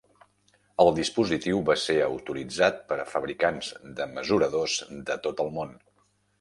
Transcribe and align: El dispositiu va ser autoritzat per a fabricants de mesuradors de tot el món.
El 0.83 0.87
dispositiu 0.99 1.61
va 1.67 1.75
ser 1.81 1.97
autoritzat 2.07 2.81
per 2.93 2.99
a 3.03 3.07
fabricants 3.13 3.71
de 4.03 4.11
mesuradors 4.17 4.81
de 5.11 5.23
tot 5.29 5.49
el 5.49 5.57
món. 5.61 5.81